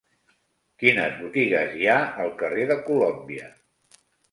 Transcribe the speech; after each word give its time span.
Quines 0.83 1.13
botigues 1.25 1.77
hi 1.81 1.85
ha 1.91 1.99
al 2.25 2.33
carrer 2.41 2.67
de 2.73 2.81
Colòmbia? 2.91 3.49